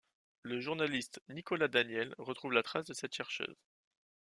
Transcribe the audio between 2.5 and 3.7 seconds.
la trace de cette chercheuse.